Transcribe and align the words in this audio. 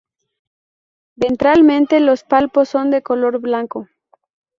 Ventralmente 1.15 1.99
los 1.99 2.23
palpos 2.23 2.69
son 2.69 2.89
de 2.89 3.03
color 3.03 3.39
blanco. 3.39 3.87